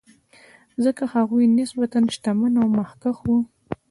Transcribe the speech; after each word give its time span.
ځکه 0.83 1.03
هغوی 1.13 1.45
نسبتا 1.57 1.99
شتمن 2.15 2.53
او 2.61 2.67
مخکښ 2.77 3.17
وو. 3.25 3.37